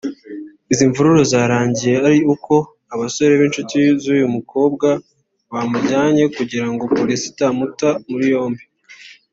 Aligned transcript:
Izi 0.71 0.83
mvururu 0.89 1.21
zarangiye 1.31 1.95
ari 2.07 2.17
uko 2.33 2.53
abasore 2.93 3.33
b’inshuti 3.39 3.77
z’uyu 4.01 4.27
mukobwa 4.35 4.87
bamujyanye 5.51 6.23
kugira 6.35 6.67
ngo 6.71 6.83
polisi 6.97 7.25
itamuta 7.31 7.89
muri 8.09 8.25
yombi 8.33 8.63